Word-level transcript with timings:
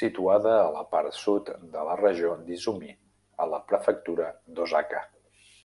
Situada 0.00 0.52
a 0.58 0.68
la 0.76 0.84
part 0.92 1.18
sud 1.22 1.50
de 1.74 1.84
la 1.90 1.98
regió 2.04 2.32
d'Izumi, 2.46 2.96
a 3.46 3.52
la 3.56 3.62
prefectura 3.74 4.32
d'Osaka. 4.60 5.08